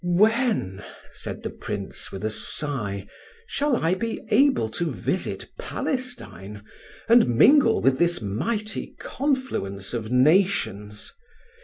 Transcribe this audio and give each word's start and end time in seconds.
"When," 0.03 0.83
said 1.11 1.43
the 1.43 1.51
Prince 1.51 2.11
with 2.11 2.25
a 2.25 2.31
sigh, 2.31 3.05
"shall 3.45 3.77
I 3.77 3.93
be 3.93 4.19
able 4.29 4.67
to 4.69 4.91
visit 4.91 5.51
Palestine, 5.59 6.63
and 7.07 7.27
mingle 7.29 7.81
with 7.81 7.99
this 7.99 8.19
mighty 8.19 8.95
confluence 8.99 9.93
of 9.93 10.11
nations? 10.11 11.11